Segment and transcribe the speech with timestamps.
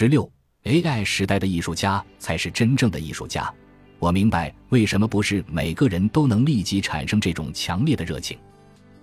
[0.00, 0.26] 十六
[0.64, 3.52] ，AI 时代的艺术家才是真正的艺术家。
[3.98, 8.38] 我明白为什么不是每个人都能立即产生这种强烈的热情。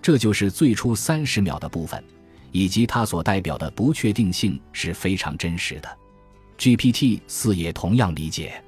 [0.02, 2.02] 这就是最初三十秒的部分，
[2.50, 5.98] 以及它所代表的不确定性是非常真实的。
[6.58, 8.60] GPT 四也同样理解。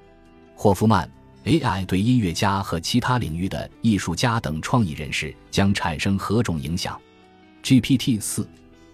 [0.55, 1.11] 霍夫曼
[1.47, 6.97] ，AI 对音乐家和其他领域的艺术家等创意人士将产生何种影响
[7.65, 8.49] ？GPT 四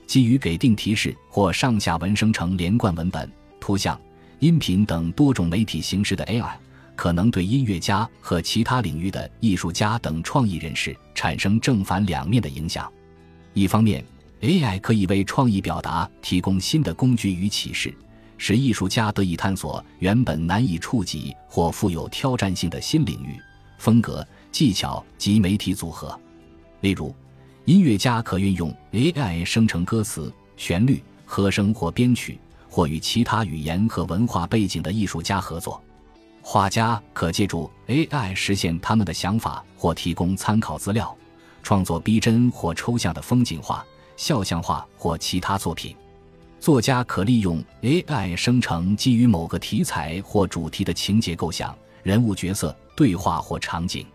[0.06, 3.30] 基于给定提示或上下文生成连贯文本、
[3.60, 4.00] 图像、
[4.38, 6.56] 音频等多种媒体形式的 AI。
[6.94, 12.90] 可能对音乐家和其他领域的艺术家等创意人士产生正反两面的影响。
[13.52, 14.02] 一方面
[14.40, 17.94] ，AI 可以为创意表达提供新的工具与启示，
[18.38, 23.38] 使艺术家得以探索原本难以触及或富有挑战性的新领域、
[23.76, 26.18] 风格、技巧及媒体组合。
[26.80, 27.14] 例如，
[27.66, 32.38] 音乐家可运用 AI 生成歌词、旋律、和声或编曲，
[32.70, 35.82] 或与其他语言和文化背景的艺术家合作。
[36.42, 41.12] 画家可借助 AI 实现他们的想法，或提供参考资料，
[41.60, 43.84] 创作逼真或抽象的风景画、
[44.16, 45.96] 肖像画或其他作品。
[46.60, 54.06] 作家可利用 AI 生成基于某个题材或主题的情节构想、人物角色、对话或场景。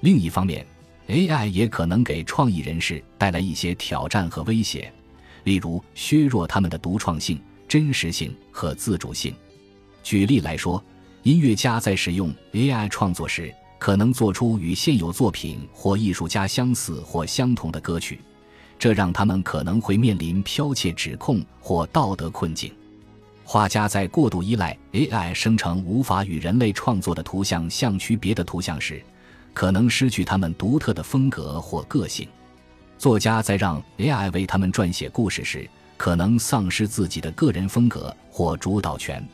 [0.00, 0.66] 另一方面
[1.12, 4.90] ，AI 也可能给创意人士带来一些挑战和威胁，
[5.44, 9.32] 例如削弱他们的独创性、真实性和自主性。
[10.02, 10.82] 举例来说。
[11.24, 18.18] 音乐家在使用 AI 创作时，可能做出与现有作品或艺术家相似或相同的歌曲，
[18.76, 22.72] 这让他们可能会面临剽窃指控或道德困境。
[23.44, 29.00] 画家在过度依赖 AI 生成无法与人类创作的图像相区别的图像时，
[29.54, 32.28] 可能失去他们独特的风格或个性。
[32.98, 39.26] 作家在让 AI 为他们撰写故事时，可能丧失自己的个人风格或主导权。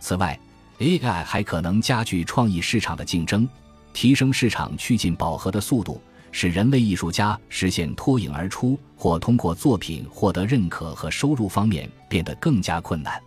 [0.00, 0.38] 此外
[0.78, 3.48] ，AI 还可能加剧创意市场的竞争，
[3.92, 13.20] 提升市场趋近饱和的速度，使人类艺术家实现脱颖而出或通过作品获得认可和收入方面变得更加困难。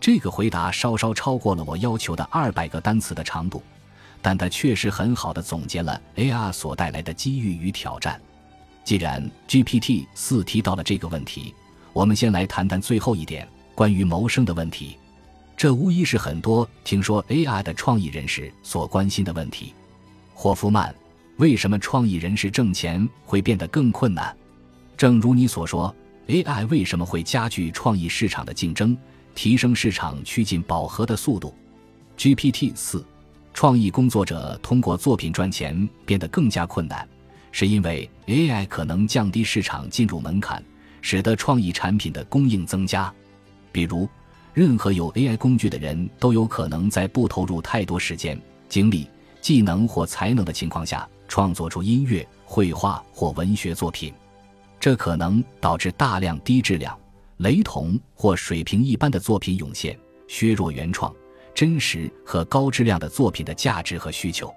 [0.00, 3.62] 这个回答稍稍超过了我要求的二百个单词的长度，
[4.20, 8.20] 但它确实很好的总结了 AI 所带来的机遇与挑战。
[8.84, 11.54] 既然 GPT 四提到了这个问题，
[11.92, 14.96] 我们先来谈谈最后一点关于谋生的问题。
[15.56, 19.74] 这无疑是很多听说 AI 的创意人士所关心的问题。
[20.32, 20.94] 霍夫曼，
[21.36, 24.34] 为什么创意人士挣钱会变得更困难？
[24.96, 25.94] 正如你所说
[26.28, 28.96] ，AI 为什么会加剧创意市场的竞争，
[29.34, 31.54] 提升市场趋近饱和的速度
[32.16, 33.04] ？GPT 四，
[33.60, 37.04] 创意工作者通过作品赚钱变得更加困难，
[37.50, 40.62] 是因为 AI 可能降低市场进入门槛，
[41.00, 43.12] 使得创意产品的供应增加，
[43.72, 44.08] 比如。
[44.54, 49.10] 任何有 AI 工具的人都有可能在不投入太多时间、精力、
[49.40, 54.14] 技能或才能的情况下，创作出音乐、绘画或文学作品。
[54.78, 56.96] 这可能导致大量低质量、
[57.38, 59.98] 雷同或水平一般的作品涌现，
[60.28, 61.12] 削弱原创、
[61.58, 64.48] 真实和高质量的作品的价值和需求。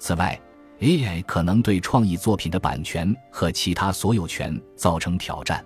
[0.00, 0.36] 此外
[0.80, 5.64] ，AI 可能对创意作品的版权和其他所有权造成挑战。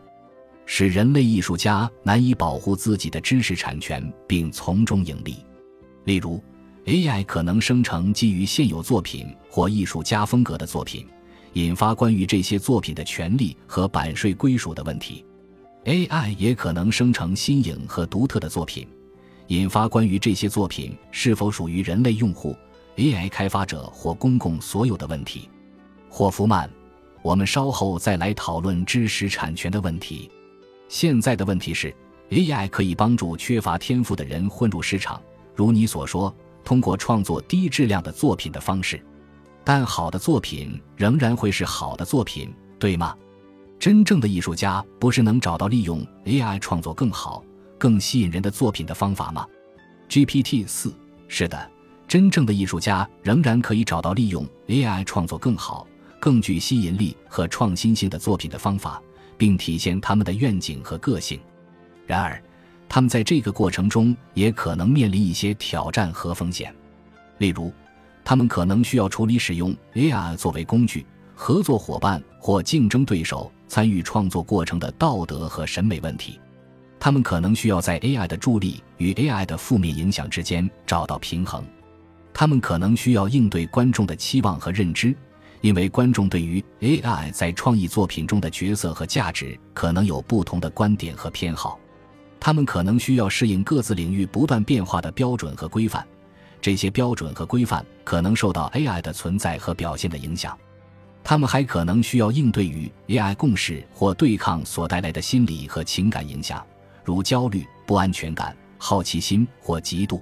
[0.67, 5.43] 使人类艺术家难以保护自己的知识产权并从中盈利。
[6.05, 6.45] 例如
[6.85, 11.07] ，AI 可能生成基于现有作品或艺术家风格的作品，
[11.55, 15.25] 引发关于这些作品的权利和版税归属的问题。
[15.87, 18.87] AI 也可能生成新颖和独特的作品，
[19.49, 22.57] 引发关于这些作品是否属于人类用户、
[22.97, 25.49] AI 开发者或公共所有的问题。
[26.09, 26.69] 霍夫曼，
[27.23, 30.31] 我们稍后再来讨论知识产权的问题。
[30.89, 31.95] 现在的问题是
[32.31, 35.21] ，AI 可以帮助缺乏天赋的人混入市场，
[35.55, 36.35] 如你所说，
[36.65, 39.01] 通过创作低质量的作品的方式。
[39.63, 43.17] 但好的作品仍然会是好的作品，对吗？
[43.79, 47.45] 真正的艺术家不是能找到利用 AI 创作更好、
[47.79, 49.47] 更吸引人的作品的方法吗
[50.09, 50.95] ？GPT 四，
[51.29, 51.71] 是的，
[52.07, 55.87] 真正的艺术家仍然可以找到利用 AI 创作更好、
[56.21, 59.03] 更具吸引力和创新性的作品的方法。
[59.39, 61.39] 并体现他们的愿景和个性。
[62.07, 62.43] 然而，
[62.89, 66.75] 他们在这个过程中也可能面临一些挑战和风险。
[67.39, 67.73] 例如，
[68.25, 76.41] 他们可能需要处理使用 AI 作为工具、合作伙伴或竞争对手参与创作过程的道德和审美问题。
[76.99, 81.65] 他们可能需要在 AI 的助力与 AI 的负面影响之间找到平衡。
[82.33, 85.15] 他们可能需要应对观众的期望和认知。
[85.63, 91.81] 因为观众对于 AI 在创意作品中的角色和价值可能有不同的观点和偏好，
[92.39, 96.07] 他们可能需要适应各自领域不断变化的标准和规范，
[96.61, 100.57] 这些标准和规范可能受到 AI 的存在和表现的影响。
[101.25, 106.65] 他们还可能需要应对与 AI 共识或对抗所带来的心理和情感影响，
[107.07, 110.21] 如焦虑、不安全感、好奇心或嫉妒。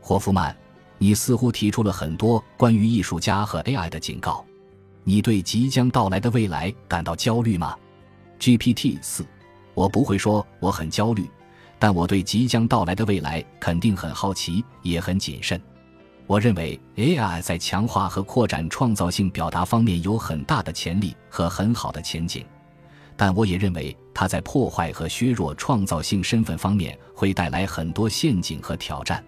[0.00, 0.56] 霍夫曼，
[0.98, 4.44] 你似乎提出了很多关于艺术家和 AI 的警告。
[5.02, 7.76] 你对即将到来的未来感到焦虑吗
[8.38, 9.26] ？GPT 四，
[9.74, 11.28] 我不会说我很焦虑，
[11.76, 15.60] 但我对即将到来的未来肯定很好奇，也很谨慎。
[16.28, 22.46] 我认为 AI 在强化和扩展创造性表达方面有很大的潜力和很好的前景，
[23.22, 29.24] 但我也认为它在破坏和削弱创造性身份方面会带来很多陷阱和挑战。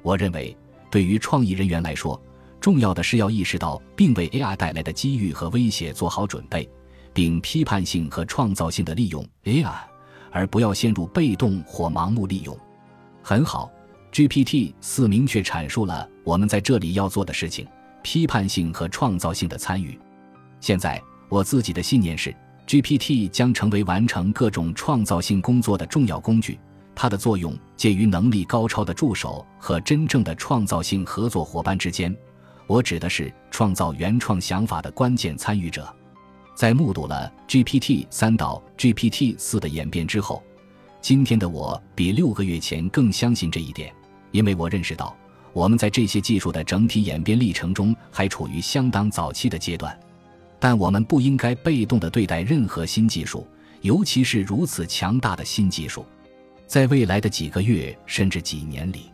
[0.00, 0.56] 我认为，
[0.90, 2.18] 对于创意人员来说，
[2.62, 6.66] 重要的是要意识到并为 AI 带来的机遇和威胁做好准备，
[7.12, 9.80] 并批判性和创造性的利用 AI，
[10.30, 12.58] 而不要陷入被动或盲目利用。
[13.22, 13.70] 很好。
[14.12, 17.68] GPT 四明确阐述了我们在这里要做的事情：
[18.02, 20.00] 批判性和创造性的参与。
[20.58, 22.34] 现在，我自己的信念是
[22.66, 26.58] ，GPT 将成为完成各种创造性工作的重要工具。
[26.94, 32.14] 它的作用介于能力高超的助手和真正的创造性合作伙伴之间。
[32.66, 35.94] 我指的是创造原创想法的关键参与者。
[36.54, 40.42] 在目睹了 GPT 三到 GPT 四的演变之后，
[41.02, 43.92] 今天的我比六个月前更相信这一点。
[44.32, 45.14] 因为我认识到，
[45.52, 49.96] 我们在这些技术的整体演变历程中还处于相当早期的阶段，
[50.58, 53.46] 但我们不应该被动地对待任何新技术，
[53.82, 56.04] 尤其是如此强大的新技术。
[56.66, 59.12] 在未来的几个月甚至几年里，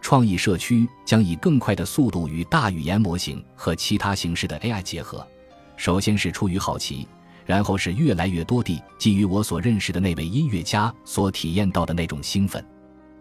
[0.00, 5.26] 创意社区将以更快的速度与大语言模型和其他形式的 AI 结合。
[5.76, 7.08] 首先是出于好奇，
[7.46, 12.62] 然后是越来越多地基于我所认识的那位音乐家所体验到的那种兴奋。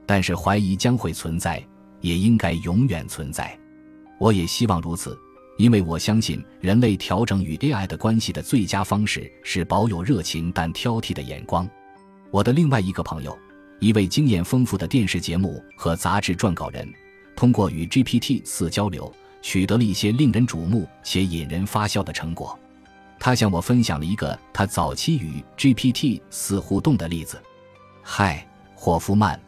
[0.05, 1.63] 但是怀疑将会存在，
[2.01, 3.57] 也应该永远存在。
[4.19, 5.17] 我也希望如此，
[5.57, 11.69] 因为我相信人类调整与 AI 的关系的最佳方式是保有热情但挑剔的眼光。
[12.31, 13.37] 我的另外一个朋友，
[13.79, 16.91] 一位经验丰富的电视节目和杂志撰稿人，
[17.35, 22.57] 通过与 GPT 四交流，取得了一些令人瞩目且引人发笑的成果。
[23.19, 27.39] 他向我分享了一个他早期与 GPT 四互动的例子。
[28.01, 29.39] 嗨，霍夫曼。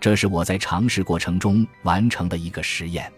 [0.00, 3.12] 这是我在尝试过程中完成的一个实验。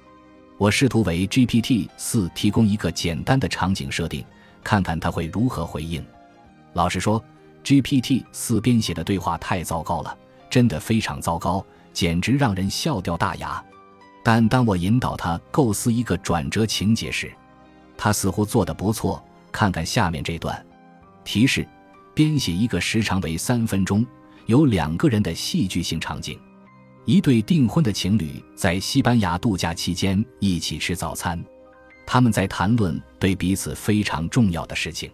[0.60, 4.22] 我试图为 GPT 四提供一个简单的场景设定，
[4.62, 6.04] 看看它会如何回应。
[6.74, 7.24] 老实说
[7.64, 10.14] ，GPT 四编写的对话太糟糕了，
[10.50, 11.64] 真的非常糟糕，
[11.94, 13.64] 简直让人笑掉大牙。
[14.22, 17.32] 但当我引导他构思一个转折情节时，
[17.96, 19.24] 他似乎做得不错。
[19.50, 20.62] 看看下面这段
[21.24, 21.66] 提示：
[22.12, 24.04] 编写一个时长为三分钟、
[24.44, 26.38] 有两个人的戏剧性场景。
[27.06, 31.43] 一对订婚的情侣在西班牙度假期间一起吃早餐，
[32.06, 35.11] 他们在谈论对彼此非常重要的事情。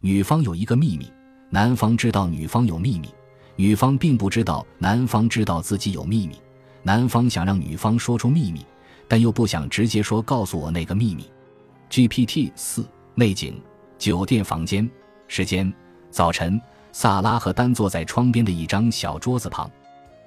[0.00, 1.12] 女方有一个秘密，
[1.50, 3.08] 男方知道女方有秘密，
[3.56, 6.40] 女方并不知道男方知道自己有秘密。
[6.82, 8.64] 男方想让女方说出秘密，
[9.08, 11.28] 但又不想直接说告诉我那个秘密。
[11.90, 12.86] GPT 四
[13.16, 13.60] 内景
[13.98, 14.88] 酒店房间
[15.26, 15.70] 时间
[16.08, 16.60] 早晨，
[16.92, 19.68] 萨拉和丹坐在窗边的一张小桌子旁。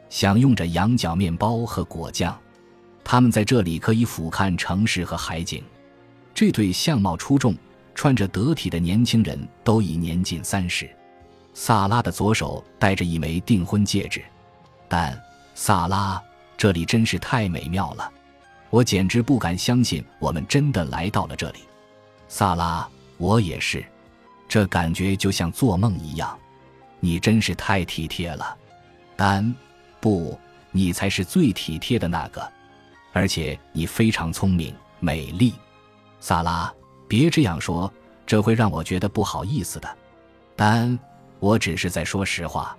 [0.09, 2.37] 享用着羊角面包和果酱，
[3.03, 5.63] 他们在这里可以俯瞰城市和海景。
[6.33, 7.55] 这对相貌出众、
[7.93, 10.89] 穿着得体的年轻人都已年近三十。
[11.53, 14.23] 萨拉的左手戴着一枚订婚戒指，
[14.87, 15.19] 但
[15.53, 16.21] 萨拉，
[16.55, 18.09] 这里真是太美妙了，
[18.69, 21.59] 我简直不敢相信我们真的来到了这里。
[22.27, 22.87] 萨拉，
[23.17, 23.83] 我也是，
[24.47, 26.37] 这感觉就像做梦一样。
[27.01, 28.57] 你真是太体贴了，
[29.17, 29.53] 丹。
[29.99, 30.39] 不，
[30.71, 32.51] 你才是最体贴的那个，
[33.13, 35.53] 而且你非常聪明、美丽。
[36.19, 36.73] 萨拉，
[37.07, 37.91] 别这样说，
[38.25, 39.97] 这会让我觉得不好意思的。
[40.55, 40.97] 但
[41.39, 42.75] 我只是在说实话。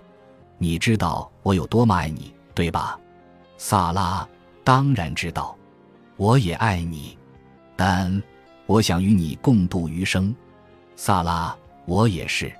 [0.57, 2.99] 你知道我有多么爱你，对吧？
[3.57, 4.27] 萨拉，
[4.63, 5.57] 当然知道。
[6.17, 7.17] 我也爱你，
[7.75, 8.21] 但
[8.67, 10.35] 我想与你共度余生。
[10.95, 12.51] 萨拉，我也是。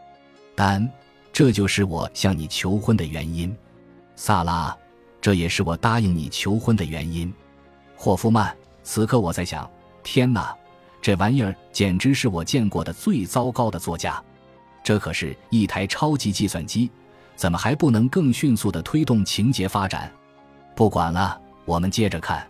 [0.56, 0.92] 但
[1.32, 3.56] 这就是我向你求婚的原因。
[4.24, 4.78] 萨拉，
[5.20, 7.34] 这也是我答应你求婚的原因。
[7.96, 9.68] 霍夫曼，此刻我在想：
[10.04, 10.56] 天哪，
[11.02, 14.24] 这玩意儿简直是我见过的最糟糕的作家。
[14.84, 16.92] 这可是一台超级计算机，
[17.36, 20.12] 怎么还不能更迅速地推动情节发展？
[20.76, 22.48] 不管了，我们接着看。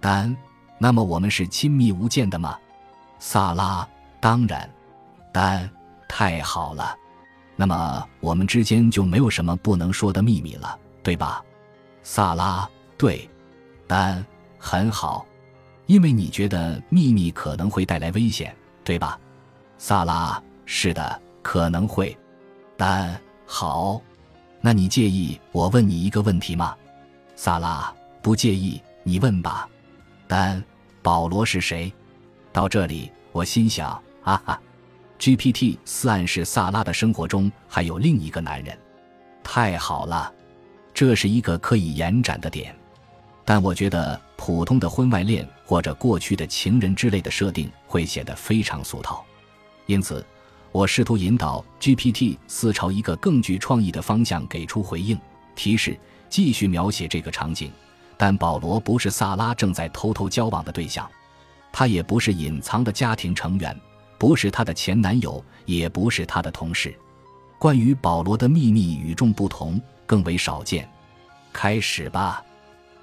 [0.00, 0.36] 丹，
[0.78, 2.58] 那么我们是亲密无间的吗？
[3.20, 4.68] 萨拉，当然。
[5.32, 5.70] 丹，
[6.08, 6.92] 太好了。
[7.54, 10.76] 那么我们之间就没有什么不能说的秘密了。
[11.04, 11.44] 对吧？
[12.02, 12.68] 萨拉，
[12.98, 13.30] 对，
[13.86, 14.24] 丹，
[14.58, 15.24] 很好，
[15.86, 19.20] 因为你觉得秘密可能会带来危险，对吧？
[19.78, 22.16] 萨拉，是的，可能会。
[22.76, 24.00] 丹，好，
[24.60, 26.74] 那你介意我问你一个问题吗？
[27.36, 29.68] 萨拉，不介意，你问吧。
[30.26, 30.64] 丹，
[31.02, 31.92] 保罗是谁？
[32.50, 33.90] 到这里，我心想，
[34.22, 34.60] 哈哈
[35.18, 38.76] ，GPT 四暗示萨拉的生活中还有另一个男人。
[39.42, 40.32] 太好了，
[40.94, 42.74] 这是一个可以延展的点。
[43.44, 49.22] 但我觉得普通的婚外恋或者过去的情人之类的设定会显得非常俗套。
[49.84, 50.24] 因此，
[50.72, 55.18] 我试图引导 GPT 四朝一个更具创意的方向给出回应。
[55.54, 55.98] 提示：
[56.30, 57.70] 继续描写这个场景，
[58.16, 61.06] 但保罗不是萨拉正在偷偷交往的对象，
[61.70, 63.78] 他也不是隐藏的家庭成员，
[64.18, 66.96] 不是她的前男友，也不是她的同事。
[67.58, 70.88] 关于保罗的秘密与众不同，更为少见。
[71.52, 72.44] 开始吧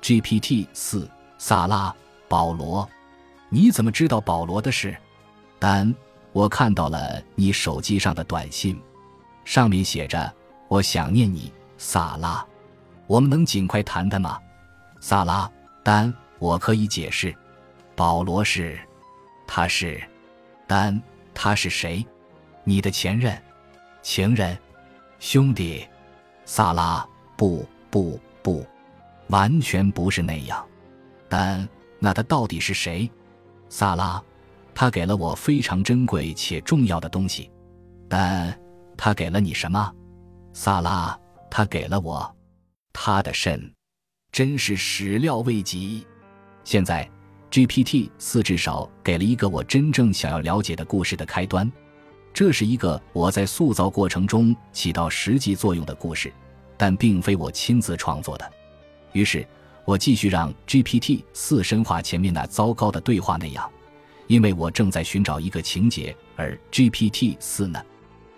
[0.01, 1.93] ，GPT 四，萨拉，
[2.27, 2.87] 保罗，
[3.49, 4.95] 你怎么知道保罗的事？
[5.59, 5.93] 丹，
[6.33, 8.81] 我看到了你手机上的短信，
[9.45, 10.33] 上面写着
[10.67, 12.45] ：“我想念你，萨拉。”
[13.07, 14.39] 我们能尽快谈谈吗？
[14.99, 15.49] 萨拉，
[15.83, 17.35] 丹，我可以解释。
[17.95, 18.79] 保罗是，
[19.45, 20.01] 他是，
[20.65, 21.01] 丹，
[21.33, 22.05] 他是谁？
[22.63, 23.37] 你的前任。
[24.01, 24.57] 情人，
[25.19, 25.85] 兄弟，
[26.53, 28.65] 萨拉，不不不，
[29.29, 30.67] 完全不是那样。
[31.29, 31.65] 但
[31.97, 33.09] 那他到底是谁？
[33.69, 34.21] 萨拉，
[34.75, 37.49] 他给了我非常珍贵且重要的东西。
[38.09, 38.53] 但
[38.97, 39.95] 他给了你什么？
[40.51, 41.17] 萨拉，
[41.49, 42.35] 他给了我
[42.91, 43.73] 他的肾，
[44.29, 46.05] 真是始料未及。
[46.65, 47.09] 现在
[47.49, 51.71] ，GPT 四至少给了一个我真正想要了解的故事的开端。
[52.33, 56.31] 这是一个我在塑造过程中起到实际作用的故事，
[56.77, 58.51] 但并非我亲自创作的。
[59.11, 59.45] 于是，
[59.83, 63.69] 我继续让 GPT 四深化前面那糟糕的对话那样，
[64.27, 67.81] 因为我正在寻找一个情节，而 GPT 四呢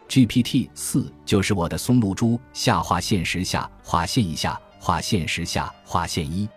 [0.09, 6.49] ？GPT 四就是我的松露珠下划线时下划线一下划线时下划线一。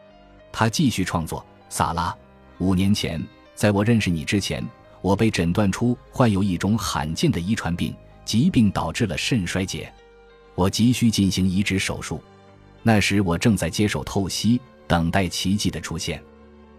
[0.50, 2.16] 他继续创作：萨拉，
[2.59, 3.23] 五年前，
[3.55, 4.66] 在我认识你之前。
[5.06, 7.94] 我被诊断出患有一种罕见的遗传病，
[8.25, 9.88] 疾病导致了肾衰竭，
[10.56, 12.20] 我急需进行移植手术。
[12.82, 16.20] 那时我正在接受透析，等待奇迹的出现，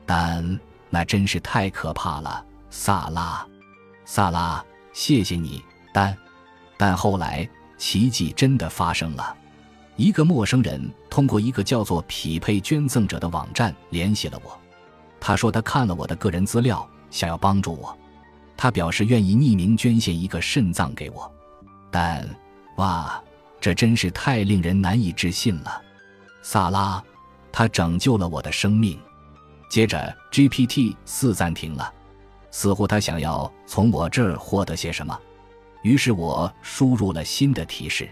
[0.06, 3.48] 但那真是太可怕了，萨拉，
[4.04, 6.14] 萨拉，谢谢你，但，
[6.76, 9.34] 但后来奇迹真的发生了，
[9.96, 14.52] 一个陌生人通过一个叫做“匹配捐赠者”的网站联系了我，
[15.18, 17.97] 他说他看了我的个人资料，想要帮助我。
[18.58, 21.32] 他表示愿意匿名捐献一个肾脏给我，
[21.92, 22.28] 但，
[22.78, 23.24] 哇，
[23.62, 25.82] 这真是太令人难以置信了，
[26.42, 27.02] 萨拉，
[27.52, 29.00] 他拯救了我的生命。
[29.70, 31.94] 接着，GPT 四暂停了，
[32.50, 35.18] 似乎他想要从我这儿获得些什么，
[35.84, 38.10] 于是我输入了新的提示，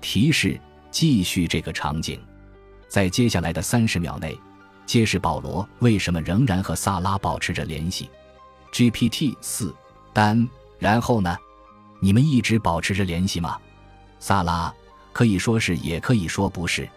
[0.00, 0.58] 提示
[0.90, 2.18] 继续这个场景，
[2.88, 4.38] 在接下来的三十秒内，
[4.86, 8.08] 揭示保罗为什么仍然和萨拉保持着联系。
[8.74, 9.72] GPT 四，
[10.12, 10.48] 丹，
[10.80, 11.38] 然后呢？
[12.00, 13.56] 你们一直保持着联系吗？
[14.18, 14.74] 萨拉，
[15.12, 16.88] 可以说是，也可以说不是。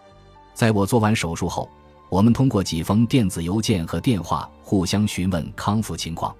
[0.56, 1.70] 在我做完手术后，
[2.10, 6.36] 我们通过几封电子邮件和电话互相询问康复情况。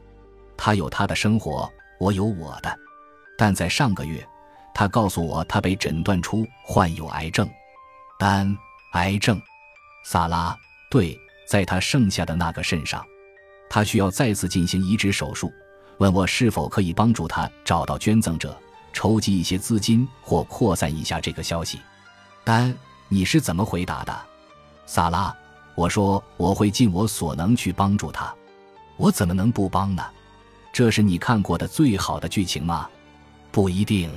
[0.58, 2.76] 他有他的生活，我有我的。
[3.38, 4.28] 但在上个月，
[4.74, 7.48] 他告诉我他被诊断出患有癌症。
[8.18, 8.58] 丹，
[8.94, 9.40] 癌症。
[10.04, 10.58] 萨拉，
[10.90, 11.16] 对，
[11.48, 13.06] 在他剩下的那个肾上。
[13.70, 15.52] 他需要再次进行移植手术，
[15.98, 18.58] 问我是否可以帮助他找到捐赠者，
[18.94, 21.80] 筹集一些资金或扩散一下这个消息。
[22.44, 22.74] 丹，
[23.10, 24.16] 你是怎么回答的？
[24.86, 25.36] 萨拉，
[25.76, 28.34] 我说我会尽我所能去帮助他。
[28.96, 30.04] 我怎么能不帮呢？
[30.72, 32.90] 这是你看过的最好的剧情吗？
[33.52, 34.10] 不一定，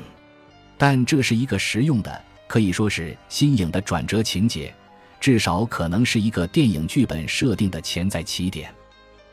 [0.78, 4.74] 但这是一个实用的，可以说是新颖的转折情节，
[5.18, 8.72] 至少可能是一个电影剧本设定的潜在起点。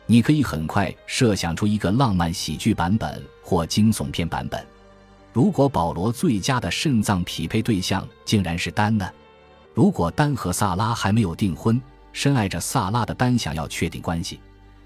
[0.10, 4.66] 你可以很快设想出一个浪漫喜剧版本或惊悚片版本。
[5.34, 9.08] 如果保罗最佳的肾脏匹配对象竟然是丹呢？
[9.74, 11.80] 如果丹和萨拉还没有订婚，
[12.14, 14.40] 深爱着萨拉的丹想要确定关系，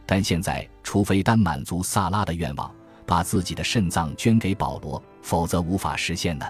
[0.05, 2.69] 但现在除非丹满足萨拉的愿望，
[3.05, 6.45] 把自己的肾脏捐给保罗，否则无法实现呢？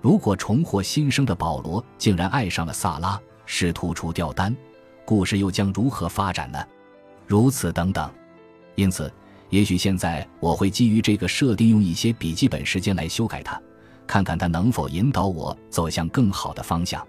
[0.00, 4.56] 如果重获新生的保罗竟然爱上了萨拉，试图除掉丹，
[5.04, 6.58] 故事又将如何发展呢？
[7.28, 8.10] 如此等等，
[8.74, 9.12] 因此，
[9.50, 13.60] 也许现在我会基于这个设定用一些笔记本时间来修改它，
[14.06, 17.06] 看看它能否引导我走向更好的方向。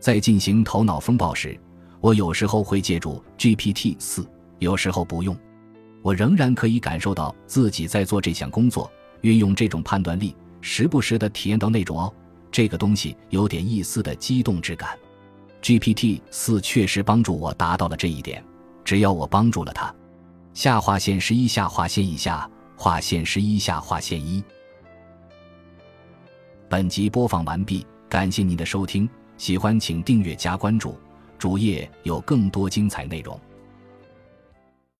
[0.00, 1.56] 在进行头脑风暴时，
[2.00, 4.28] 我有时候会借助 GPT 四，
[4.58, 5.36] 有时候不用。
[6.02, 8.90] 我仍然可以感受到自己在做这项工作，
[9.20, 12.12] 运用这种判断力，时不时的体验到那种哦，
[12.50, 14.98] 这个东西有点一丝的激动之感。
[15.62, 18.44] GPT 四确实帮助我达到了这一点，
[18.84, 19.94] 只要我帮助了他。
[20.54, 24.42] 下划线十一下划线一下划线十一下划线一。
[26.68, 30.98] 本集播放完毕，感谢您的收听，喜欢请订阅加关注，
[31.38, 33.38] 主页有更多精彩内容。